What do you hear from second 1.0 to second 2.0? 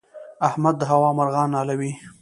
مرغان نالوي.